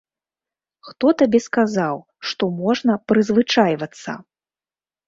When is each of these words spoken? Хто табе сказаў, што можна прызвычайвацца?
Хто 0.87 1.11
табе 1.19 1.41
сказаў, 1.49 2.01
што 2.31 2.43
можна 2.63 2.99
прызвычайвацца? 3.13 4.21